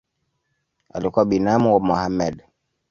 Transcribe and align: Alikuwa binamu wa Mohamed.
Alikuwa 0.93 1.25
binamu 1.25 1.73
wa 1.73 1.79
Mohamed. 1.79 2.43